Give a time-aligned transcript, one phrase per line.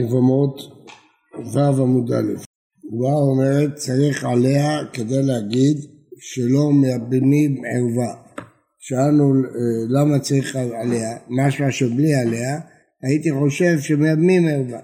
[0.00, 0.60] יבמות
[1.54, 2.32] ו' עמוד א'.
[2.84, 5.76] הגמרא אומרת צריך עליה כדי להגיד
[6.20, 8.14] שלא מייבמים ערווה.
[8.78, 12.60] שאלנו אה, למה צריך עליה, משמע שבלי עליה
[13.02, 14.80] הייתי חושב שמייבמים ערווה.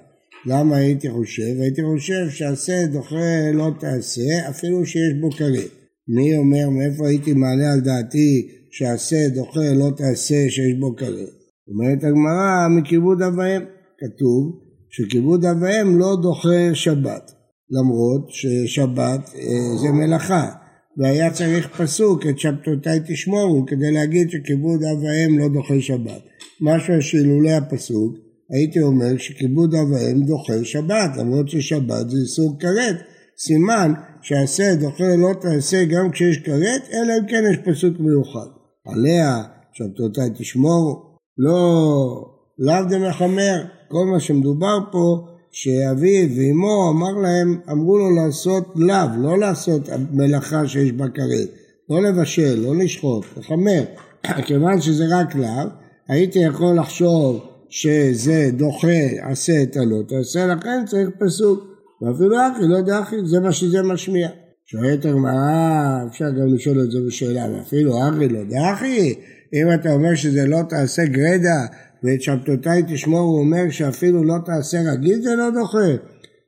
[0.47, 1.61] למה הייתי חושב?
[1.61, 5.71] הייתי חושב שעשה דוחה לא תעשה אפילו שיש בו כרת.
[6.09, 11.29] מי אומר מאיפה הייתי מעלה על דעתי שעשה דוחה לא תעשה שיש בו כרת?
[11.69, 13.63] אומרת הגמרא מכיבוד אביהם.
[13.99, 14.66] כתוב
[14.97, 17.31] שכיבוד אביהם לא דוחה שבת,
[17.71, 20.51] למרות ששבת אה, זה מלאכה,
[20.99, 26.23] והיה צריך פסוק את שבתותיי תשמורו כדי להגיד שכיבוד אביהם לא דוחה שבת.
[26.61, 28.17] משהו שאילולא הפסוק
[28.51, 32.97] הייתי אומר שכיבוד אביהם דוחה שבת, למרות ששבת זה איסור כרת,
[33.39, 33.93] סימן
[34.23, 38.47] שעשה דוחה לא תעשה גם כשיש כרת, אלא אם כן יש פסוק מיוחד.
[38.87, 39.43] עליה
[39.73, 48.11] שבתותיי תשמורו, לא, לאו דמחמר, כל מה שמדובר פה, שאביו ואמו אמר להם, אמרו לו
[48.17, 51.49] לעשות לאו, לא לעשות מלאכה שיש בה כרת,
[51.91, 53.85] לא לבשל, לא לשחוט, לחמר.
[54.47, 55.69] כיוון שזה רק לאו,
[56.09, 61.77] הייתי יכול לחשוב שזה דוחה עשה את הלא תעשה, לכן צריך פסוק.
[62.03, 64.29] ואפילו אחי לא דחי, זה מה שזה משמיע.
[64.67, 69.15] שואלת הגמרא, אפשר גם לשאול את זה בשאלה, ואפילו אחי לא דחי,
[69.55, 71.67] אם אתה אומר שזה לא תעשה גרדה,
[72.05, 76.03] ואת שבתותיי תשמור, הוא אומר שאפילו לא תעשה רגיל זה לא דוחה.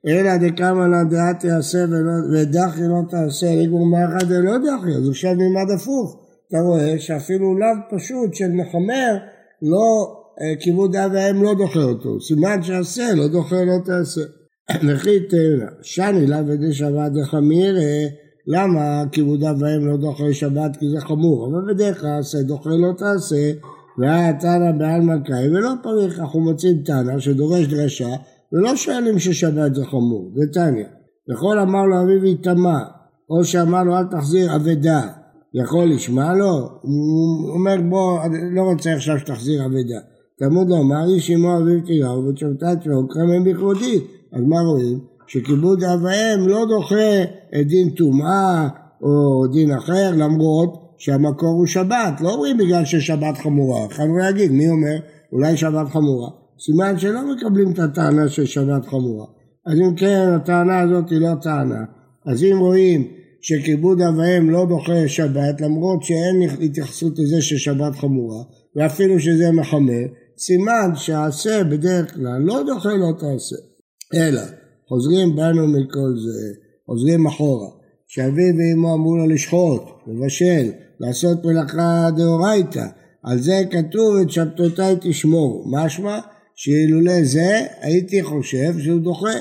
[0.07, 1.85] אלא דקמא לה דעת תעשה
[2.33, 6.19] ודחי לא תעשה, לגמור מאחד דלא דחי, אז עכשיו נלמד הפוך.
[6.47, 9.17] אתה רואה שאפילו לאו פשוט של מחמר,
[9.61, 12.21] לא, אה, כיבוד אב ואם לא דוחה אותו.
[12.21, 14.21] סימן שעשה, לא דוחה לא תעשה.
[14.87, 18.07] וכי תאנה, שני לאו ודשבת שבת דחמירה,
[18.47, 20.77] למה כיבוד אב ואם לא דוחה שבת?
[20.79, 21.47] כי זה חמור.
[21.47, 23.51] אבל בדרך כלל עשה דוחה לא תעשה.
[23.99, 28.15] והיה תנא בעלמא קאי ולא פריך, אנחנו מוצאים תנא שדורש דרשה
[28.53, 30.85] ולא שואלים ששבת זה חמור, זה תניא.
[31.33, 32.79] יכול אמר לו אביו יטמע,
[33.29, 35.01] או שאמר לו אל תחזיר אבדה,
[35.53, 36.69] יכול לשמע לו?
[36.81, 39.99] הוא אומר בוא, אני לא רוצה עכשיו שתחזיר אבדה.
[40.39, 43.99] תלמוד לומר איש אמו אביו תיראו ותשבתת לו קרמם בכבודי.
[44.33, 44.99] אז מה רואים?
[45.27, 47.23] שכיבוד אב ואם לא דוחה
[47.55, 48.67] את דין טומאה
[49.01, 54.69] או דין אחר למרות שהמקור הוא שבת, לא אומרים בגלל ששבת חמורה, יכולנו להגיד, מי
[54.69, 54.95] אומר?
[55.31, 56.29] אולי שבת חמורה.
[56.59, 59.25] סימן שלא מקבלים את הטענה של שבת חמורה.
[59.65, 61.83] אז אם כן, הטענה הזאת היא לא טענה.
[62.25, 63.07] אז אם רואים
[63.41, 68.43] שכיבוד אב ואם לא דוחה שבת, למרות שאין התייחסות לזה ששבת חמורה,
[68.75, 70.05] ואפילו שזה מחמר,
[70.37, 73.55] סימן שעשה בדרך כלל לא דוחה לא תעשה.
[74.13, 74.41] אלא,
[74.87, 76.53] חוזרים בנו מכל זה,
[76.85, 77.78] חוזרים אחורה.
[78.11, 82.85] שאביו ואמו אמרו לו לשחוט, לבשל, לעשות מלאכה דאורייתא.
[83.23, 85.65] על זה כתוב את שבתותיי תשמור.
[85.71, 86.19] משמע
[86.55, 89.33] שאילולא זה הייתי חושב שהוא דוחה.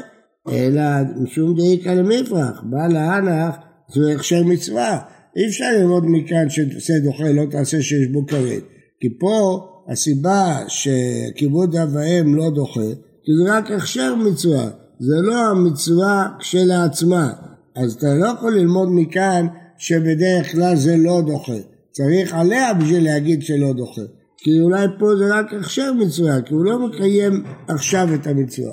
[0.50, 0.82] אלא
[1.16, 3.54] משום דאיקא למפרח, בא להנח
[3.94, 4.98] זה הכשר מצווה.
[5.36, 8.62] אי אפשר ללמוד מכאן שעושה דוחה לא תעשה שיש בו כרת.
[9.00, 12.80] כי פה הסיבה שכיבוד אב ואם לא דוחה,
[13.24, 17.47] כי זה רק הכשר מצווה, זה לא המצווה כשלעצמה.
[17.84, 19.46] אז אתה לא יכול ללמוד מכאן
[19.78, 21.58] שבדרך כלל זה לא דוחה.
[21.92, 24.02] צריך עליה בשביל להגיד שלא דוחה.
[24.38, 28.72] כי אולי פה זה רק הכשר מצווה, כי הוא לא מקיים עכשיו את המצווה.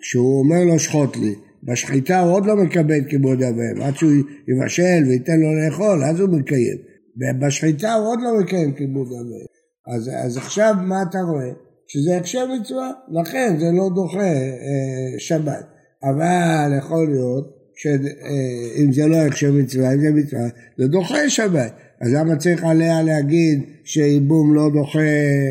[0.00, 4.10] כשהוא אומר לו שחוט לי, בשחיטה הוא עוד לא מקבל כיבוד אביהם, עד שהוא
[4.48, 6.78] יבשל וייתן לו לאכול, אז הוא מקיים.
[7.16, 9.46] ובשחיטה הוא עוד לא מקיים כיבוד אביהם.
[9.94, 11.52] אז, אז עכשיו מה אתה רואה?
[11.86, 15.66] שזה הכשר מצווה, לכן זה לא דוחה אה, שבת.
[16.02, 20.48] אבל יכול להיות שאם זה לא הכשר מצווה, אם זה מצווה,
[20.78, 21.72] זה דוחה שבת.
[22.00, 25.00] אז למה צריך עליה להגיד שייבום לא דוחה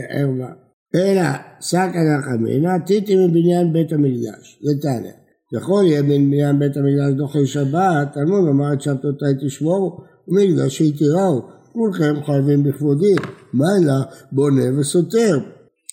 [0.09, 0.49] ערווה?
[0.95, 1.21] אלא
[1.61, 5.11] סקא נחמינא טיטי מבניין בית המקדש, זה תניא.
[5.53, 9.97] יכול יהיה בניין בית המקדש דוחה שבת, תלמוד אמר את שבתותיי תשמורו,
[10.27, 11.41] ומקדש שיתיראו,
[11.73, 13.15] כולכם חייבים בכבודי,
[13.53, 13.93] מה אלא
[14.31, 15.39] בונה וסותר.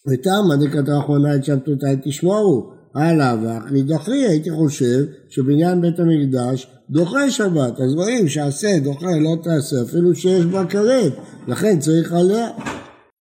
[0.09, 7.31] ותמה דקתא אחרונה את שבתותיי תשמורו, הלאה ואחי דחי, הייתי חושב שבניין בית המקדש דוחה
[7.31, 11.13] שבת, אז רואים שעשה דוחה לא תעשה אפילו שיש בה כרת,
[11.49, 12.49] לכן צריך עליה.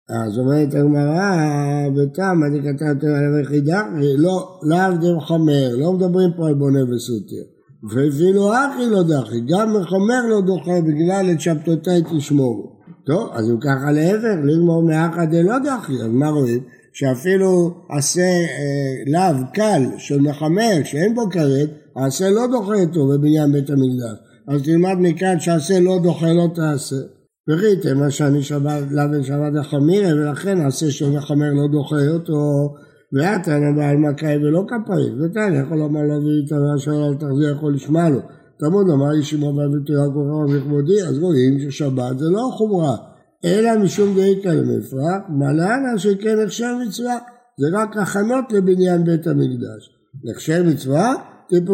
[0.08, 3.82] אז אומרת הגמרא, בתם אני כתבתי עליו יחידה,
[4.16, 7.42] לא, לאו דמחמר, לא מדברים פה על בונה וסותר.
[7.90, 12.78] ואפילו אחי לא דחי, גם מחמר לא דוחה בגלל את שבתותיי תשמורו.
[13.06, 16.60] טוב, אז אם ככה לעבר, לגמור מאחא דלא דחי, אז מה רואים?
[16.93, 23.52] שאפילו עשה אה, לאו קל של מחמר שאין בו כרת, העשה לא דוחה אותו בבניין
[23.52, 24.19] בית המקדש.
[24.49, 26.96] אז תלמד מכאן שעשה לא דוחה לא תעשה.
[27.49, 32.75] וראיתם מה שאני שבת לאו ושבת החמירה ולכן עשה של מחמר לא דוחה אותו
[33.12, 38.08] ועתנא בעל מקאי ולא כפרי, ותנא יכול לומר להביא את הרשע על תחזיר יכול לשמע
[38.08, 38.20] לו.
[38.58, 42.96] תמוד אמר לי בן ותורה כוכב לכבודי, אז רואים ששבת זה לא חומרה,
[43.44, 47.19] אלא משום דאיקה למפרח, מלאנה שכן נחשב מצווה,
[47.58, 49.90] זה רק הכנות לבניין בית המקדש.
[50.25, 51.14] נחשב מצווה,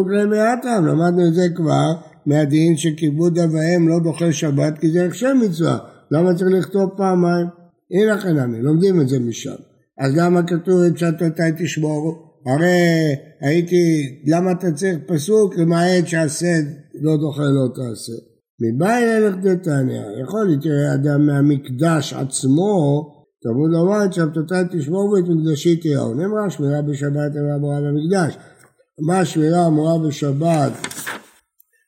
[0.09, 1.93] להם מעטם, למדנו את זה כבר
[2.25, 5.77] מהדין שכיבוד אב ואם לא דוחה שבת כי זה נחשב מצווה,
[6.11, 7.47] למה צריך לכתוב פעמיים?
[7.91, 9.55] הנה אני, לומדים את זה משם.
[9.99, 11.25] אז למה כתוב את שאתה
[11.57, 12.25] תשמורו?
[12.45, 16.59] הרי הייתי, למה אתה צריך פסוק למעט שעשה
[17.01, 18.34] לא דוחה לא תעשה?
[18.61, 23.03] מבית אלך דתניא, יכול להתראה אדם מהמקדש עצמו,
[23.43, 26.13] תלמוד לומר שבתותי תשמור ואת מקדשי תיראו.
[26.13, 28.37] נאמרה שמירה בשבת אינה אמורה במקדש.
[29.07, 30.71] מה שמירה אמורה בשבת?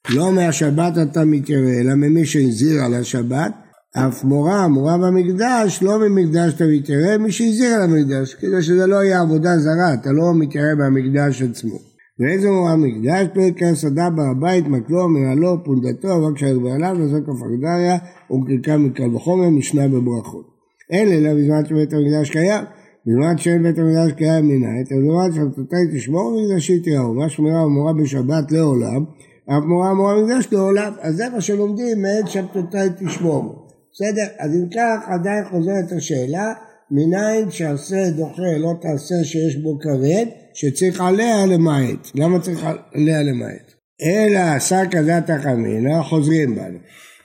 [0.10, 3.52] לא מהשבת אתה מתיירא, אלא ממי שהזהיר על השבת.
[3.98, 8.96] אף מורה אמורה במקדש, לא ממקדש אתה מתיירא, מי שהזהיר על המקדש, כדי שזה לא
[8.96, 11.87] יהיה עבודה זרה, אתה לא מתיירא במקדש עצמו.
[12.20, 13.28] ואיזה מורה מקדש?
[13.34, 17.98] פרק הסדה בר הבית, מקלו, מרעלו, פונדתו, אבק שער בעליו, וזו כפרדריה,
[18.32, 20.46] וקרקע מקל וחומר, משנה בברכות.
[20.92, 22.64] אין אלא בזמן שבית המקדש קיים,
[23.06, 28.52] בזמן שאין בית המקדש קיים מנהל, בזמן שבתותי תשמור ומקדשי תראו, מה שמירה ומורה בשבת
[28.52, 29.06] לעולם,
[29.50, 33.68] אף מורה אמורה מקדש לעולם, אז זה מה שלומדים מעת שבתותי תשמור.
[33.94, 34.26] בסדר?
[34.40, 36.54] אז אם כך עדיין חוזרת השאלה,
[36.92, 42.12] מניין שעשה דוחה לא תעשה שיש בו כרת, שצריך עליה למעט.
[42.16, 43.74] למה צריך עליה למעט?
[44.02, 46.78] אלא עשה כדת החמינא, חוזרים בנו.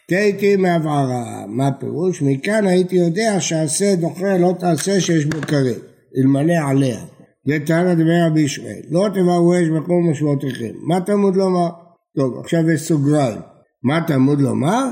[0.09, 2.23] תהייתי מהבערה, מה הפירוש?
[2.23, 5.81] מכאן הייתי יודע שעשה דוחה לא תעשה שיש בו כרת,
[6.19, 7.01] אלמלא עליה.
[7.49, 10.73] וטענה דבר רבי ישמעאל, לא תבערו אש בכל משמעותיכם.
[10.83, 11.69] מה תלמוד לומר?
[12.17, 13.39] טוב, עכשיו יש סוגריים.
[13.83, 14.85] מה תלמוד לומר?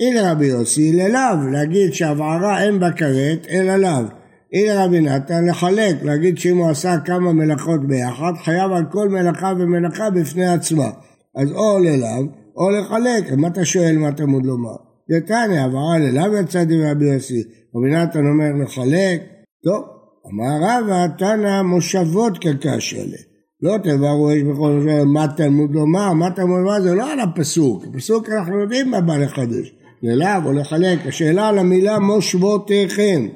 [0.00, 4.19] הנה רבי יוסי ללאו, להגיד שהבערה אין בה כרת, אלא לאו.
[4.52, 9.52] הנה רבי נתן לחלק, להגיד שאם הוא עשה כמה מלאכות ביחד, חייב על כל מלאכה
[9.58, 10.90] ומלאכה בפני עצמה.
[11.36, 12.26] אז או ללאו,
[12.56, 13.32] או לחלק.
[13.32, 14.76] מה אתה שואל מה תלמוד לומר?
[15.10, 17.42] דתניא, הבהרה ללאו יצא דברי רבי יוסי.
[17.76, 19.22] רבי נתן אומר לחלק,
[19.64, 19.84] טוב,
[20.32, 23.18] אמר רבא, תנא מושבות כקשלה.
[23.62, 27.84] לא תברו אש בכל משל, מה תלמוד לומר, מה תלמוד לומר, זה לא על הפסוק,
[27.86, 29.74] הפסוק אנחנו יודעים מה בא לחדש.
[30.02, 33.26] ללאו או לחלק, השאלה על המילה מושבותיכם.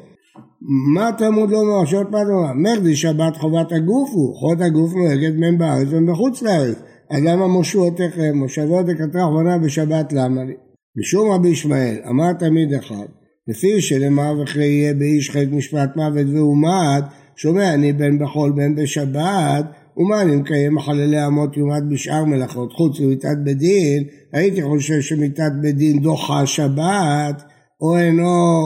[0.95, 1.85] מה תלמוד לומר?
[1.85, 2.51] שעות מה תלמוד?
[2.57, 6.77] מרדי שבת חובת הגוף הוא, חובת הגוף נוהגת בין בארץ ובין בחוץ לארץ.
[7.11, 8.33] אז למה מושבותיכם?
[8.35, 10.55] מושבות וכתרה אחרונה בשבת למה לי?
[10.97, 13.07] משום רבי ישמעאל, אמר תמיד אחד,
[13.49, 17.05] לפי שלמה וכלי יהיה באיש חטא משפט מוות והומת,
[17.37, 19.65] שומע אני בין בחול בין בשבת,
[19.97, 26.01] ומה אני מקיים מחללי אמות יומת בשאר מלאכות חוץ ממיתת בדין, הייתי חושב שמיתת בדין
[26.01, 27.43] דוחה שבת,
[27.81, 28.65] או אינו,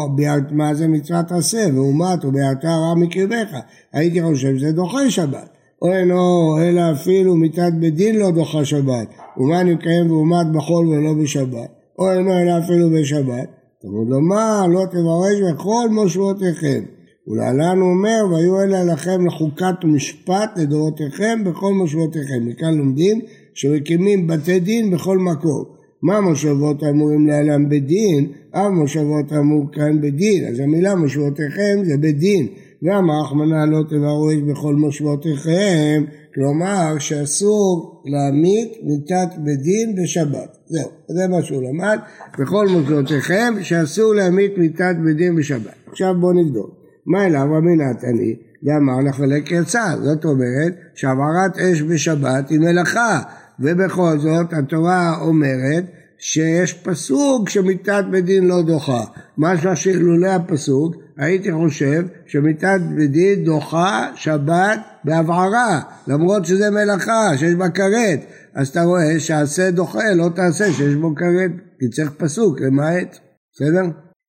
[0.51, 3.49] מה זה מצוות עשה, ואומת או ביארת רע מקרבך,
[3.93, 5.49] הייתי חושב שזה דוחה שבת.
[5.83, 11.15] או אינו, אלא אפילו מיתת בדין לא דוחה שבת, ומה אני מקיים ואומת בחול ולא
[11.23, 13.49] בשבת, או אינו אלא אפילו בשבת,
[13.83, 16.85] תמוד לומר לא תברש בכל מושבותיכם.
[17.29, 22.47] ולהלן הוא אומר, והיו אלה לכם לחוקת ומשפט לדורותיכם בכל מושבותיכם.
[22.47, 23.21] מכאן לומדים
[23.55, 25.78] שמקימים בתי דין בכל מקום.
[26.03, 28.33] מה מושבות אמורים להלן בדין?
[28.51, 30.45] אף מושבות אמור כאן בדין.
[30.45, 32.47] אז המילה מושבותיכם זה בדין.
[32.83, 36.05] ואמר רחמנא לא תברו איש בכל מושבותיכם,
[36.35, 40.57] כלומר שאסור להמית מיתת בדין בשבת.
[40.67, 41.99] זהו, זה מה שהוא למד,
[42.39, 45.75] בכל מושבותיכם שאסור להמית מיתת בדין בשבת.
[45.91, 46.71] עכשיו בואו נבדוק.
[47.07, 48.37] מה אליו רבי נתני?
[48.63, 53.21] ואמר לחלק יצא, זאת אומרת שהעברת אש בשבת היא מלאכה,
[53.61, 55.85] ובכל זאת התורה אומרת
[56.19, 59.05] שיש פסוק שמיתת בדין לא דוחה.
[59.39, 67.69] משמע שאילולא הפסוק הייתי חושב שמיתת בדין דוחה שבת בהבערה, למרות שזה מלאכה, שיש בה
[67.69, 68.21] כרת.
[68.55, 71.51] אז אתה רואה שעשה דוחה, לא תעשה שיש בו כרת,
[71.81, 73.19] כי צריך פסוק למעט.
[73.55, 73.83] בסדר?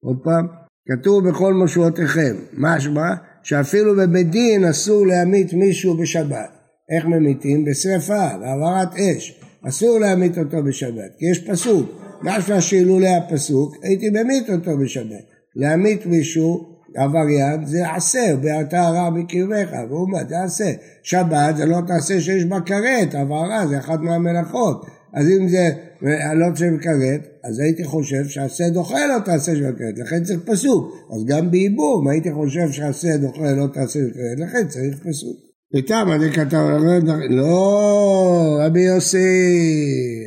[0.04, 0.48] עוד פעם.
[0.90, 6.59] כתוב בכל משמעותיכם, משמע שאפילו בבית דין אסור להמית מישהו בשבת.
[6.90, 7.66] איך ממיתים?
[7.66, 9.40] בשרפה, בהעברת אש.
[9.68, 11.90] אסור להמית אותו בשבת, כי יש פסוק.
[12.22, 15.26] משמע שאילולא הפסוק, הייתי ממית אותו בשבת.
[15.56, 19.10] להמית מישהו, עבריין, זה עשה, ואתה הרע
[20.08, 20.72] מה, זה עשה.
[21.04, 24.86] שבת זה לא תעשה שיש בה כרת, עברה זה אחת מהמלאכות.
[25.14, 25.70] אז אם זה
[26.36, 30.94] לא צריך כרת, אז הייתי חושב שעשה דוחה לא תעשה של כרת, לכן צריך פסוק.
[31.16, 35.49] אז גם בייבום הייתי חושב שעשה דוחה לא תעשה של כרת, לכן צריך פסוק.
[35.76, 36.66] ותמה דכתב,
[37.30, 39.18] לא, רבי יוסי,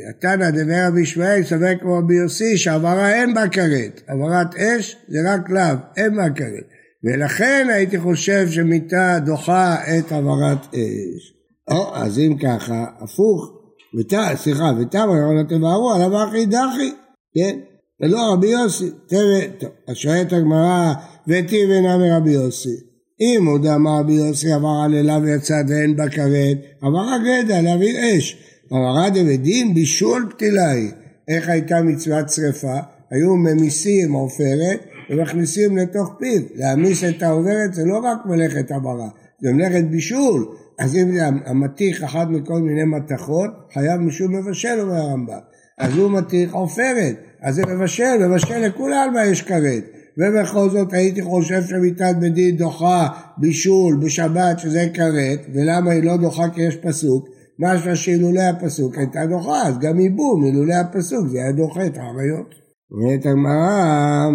[0.09, 5.33] התנא דבר רבי ישמעאל, סבר כמו רבי יוסי, שהעברה אין בה כרת, העברת אש זה
[5.33, 6.67] רק לאו, אין בה כרת.
[7.03, 11.33] ולכן הייתי חושב שמיתה דוחה את העברת אש.
[11.71, 13.51] או, אז אם ככה, הפוך,
[13.99, 16.91] ותר, סליחה, ותמה ירון תבערו עליו אחי דחי,
[17.35, 17.59] כן?
[18.01, 20.93] ולא רבי יוסי, תראה, טוב, אז שואלת הגמרא,
[21.27, 22.92] וטיב אינה מרבי יוסי.
[23.21, 25.21] אם הוא דאמר רבי יוסי עבר על אליו
[25.69, 28.37] ואין בה כרת, עבר הגדה להביא אש.
[28.73, 30.91] אמרה דבדין בישול פתילה היא.
[31.27, 32.77] איך הייתה מצוות שרפה?
[33.11, 34.79] היו ממיסים עופרת
[35.09, 36.41] ומכניסים לתוך פיו.
[36.55, 39.09] להעמיס את העוברת זה לא רק מלאכת המרה,
[39.41, 40.45] זה מלאכת בישול.
[40.79, 45.39] אז אם זה המתיך אחד מכל מיני מתכות, חייב משום מבשל, אומר הרמב"ם.
[45.77, 49.83] אז הוא מתיך עופרת, אז זה מבשל, מבשל לכולי עלמא יש כרת.
[50.17, 56.17] ובכל זאת הייתי חושב שמיתת בית דין דוחה בישול בשבת שזה כרת, ולמה היא לא
[56.17, 57.29] דוחה כי יש פסוק?
[57.59, 62.55] משמע שאילולא הפסוק הייתה דוחה, אז גם ייבום אילולא הפסוק זה היה דוחה את העריות.
[62.91, 64.27] אומרת הגמרא,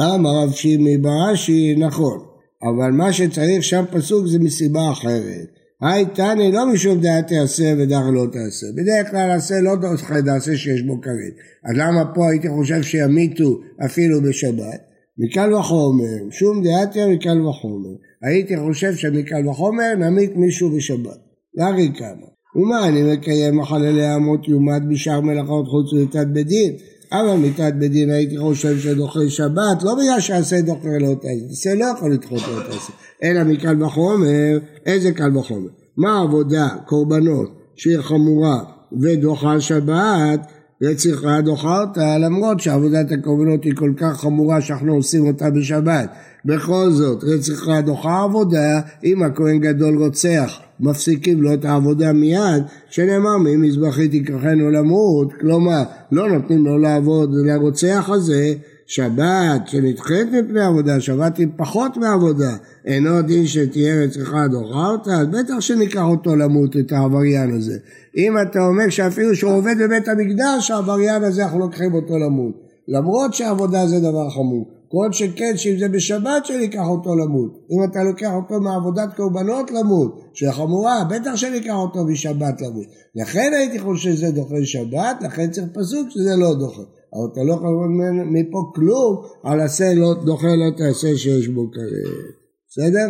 [0.00, 2.18] אמר רב שימי ברש"י, נכון,
[2.62, 5.48] אבל מה שצריך שם פסוק זה מסיבה אחרת.
[5.82, 8.66] היי תני לא משום דעת תעשה ודעת לא תעשה.
[8.76, 9.76] בדרך כלל עשה לא
[10.24, 11.34] דעשה שיש בו כרת.
[11.64, 14.93] אז למה פה הייתי חושב שימיתו אפילו בשבת?
[15.18, 17.94] מקל וחומר, שום דעתיה מקל וחומר.
[18.22, 21.18] הייתי חושב שמקל וחומר נמית מישהו בשבת.
[21.56, 22.26] לארי כמה.
[22.56, 26.72] ומה אני מקיים מחללי אמות יומת בשאר מלאכות חוץ ממיתת בית דין?
[27.12, 31.74] אבל מיתת בית דין הייתי חושב שדוחה שבת, לא בגלל שעשה דוחה לא תעשה, עשה
[31.74, 32.92] לא יכול לדחות לא תעשה,
[33.22, 35.68] אלא מקל וחומר, איזה קל וחומר?
[35.96, 38.64] מה עבודה, קורבנות, שהיא חמורה
[39.02, 40.40] ודוחה שבת,
[40.84, 46.08] וצריכה דוחה אותה למרות שעבודת הקורבנות היא כל כך חמורה שאנחנו עושים אותה בשבת.
[46.44, 53.36] בכל זאת, רציחה דוחה עבודה אם הכהן גדול רוצח מפסיקים לו את העבודה מיד, שנאמר
[53.44, 58.54] ממזבחי תיקחנו למות, כלומר לא נותנים לו לעבוד לרוצח הזה,
[58.86, 65.26] שבת שנדחית מפני עבודה, שבת היא פחות מעבודה, אינו דין שתהיה רציחה דוחה אותה, אז
[65.26, 67.78] בטח שניקח אותו למות את העבריין הזה.
[68.16, 72.64] אם אתה אומר שאפילו שהוא עובד בבית המקדש, העבריין הזה אנחנו לוקחים אותו למות.
[72.88, 74.74] למרות שעבודה זה דבר חמור.
[74.88, 77.58] כל שכן שאם זה בשבת שניקח אותו למות.
[77.70, 82.86] אם אתה לוקח אותו מעבודת קורבנות למות, שחמורה, בטח שניקח אותו בשבת למות.
[83.14, 86.82] לכן הייתי חושב שזה דוחה שבת, לכן צריך פסוק שזה לא דוחה.
[87.14, 91.70] אבל אתה לא יכול ללמוד מפה כלום על עשה לא דוחה לא תעשה שיש בו
[91.70, 92.34] כרת.
[92.68, 93.08] בסדר?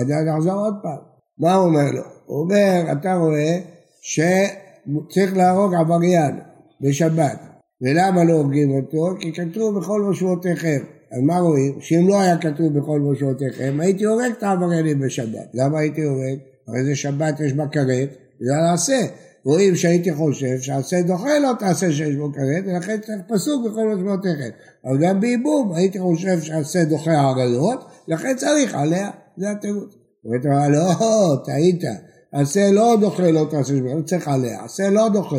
[0.00, 0.98] אז נחזור עוד פעם.
[1.38, 2.02] מה הוא אומר לו?
[2.26, 3.58] הוא אומר, אתה רואה
[4.02, 6.38] שצריך להרוג עבריין
[6.80, 7.38] בשבת.
[7.82, 9.16] ולמה לא הורגים אותו?
[9.20, 10.78] כי כתוב בכל משמעותיכם.
[11.12, 11.80] אז מה רואים?
[11.80, 15.48] שאם לא היה כתוב בכל משמעותיכם, הייתי הורג את העבריינים בשבת.
[15.54, 16.38] למה הייתי הורג?
[16.68, 18.08] הרי זה שבת יש בה כרת,
[18.40, 18.98] זה נעשה.
[19.44, 24.48] רואים שהייתי חושב שעשה דוחה לא תעשה שיש בו כרת, ולכן צריך פסוק בכל משמעותיכם.
[24.84, 29.94] אבל גם בייבום הייתי חושב שעשה דוחה עריות, לכן צריך עליה, זה התירוץ.
[30.24, 31.84] אומרת לו, לא, טעית,
[32.32, 35.36] עשה לא דוחה לא תעשה שיש בו, צריך עליה, עשה לא דוחה.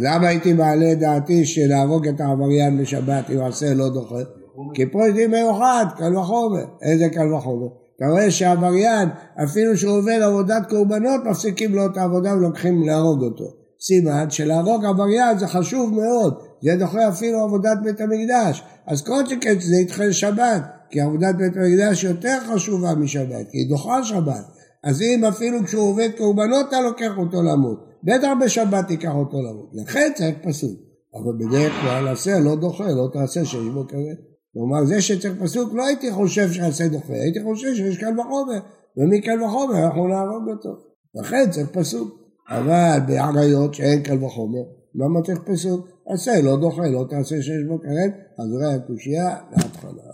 [0.00, 4.18] למה הייתי מעלה דעתי שלהרוג את העבריין בשבת אם עשה לא דוחה?
[4.74, 6.64] כי פה יש דין מיוחד, קל וחומר.
[6.82, 7.68] איזה קל וחומר?
[7.96, 9.08] אתה רואה שהעבריין,
[9.44, 13.44] אפילו שהוא עובד עבודת קורבנות, מפסיקים לו את העבודה ולוקחים להרוג אותו.
[13.80, 18.62] סימן שלהרוג עבריין זה חשוב מאוד, זה דוחה אפילו עבודת בית המקדש.
[18.86, 23.68] אז כל שכן שזה ידחה שבת, כי עבודת בית המקדש יותר חשובה משבת, כי היא
[23.68, 24.44] דוחה שבת.
[24.84, 29.70] אז אם אפילו כשהוא עובד קורבנות אתה לוקח אותו למות, בטח בשבת תיקח אותו למות.
[29.74, 30.78] לכן צריך פסוק.
[31.14, 34.33] אבל בדרך כלל עשה לא דוחה, לא תעשה שיש בו כרת.
[34.54, 38.58] כלומר זה שצריך פסוק לא הייתי חושב שעשה דוחה, הייתי חושב שיש קל וחומר,
[38.96, 40.76] ומקל וחומר אנחנו נהרוג אותו.
[41.14, 42.24] לכן צריך פסוק.
[42.48, 44.62] אבל בעריות שאין קל וחומר,
[44.94, 45.88] למה צריך פסוק?
[46.06, 50.10] עשה לא דוחה, לא תעשה שיש בו כרת, אז ראה הקושייה להתחלה.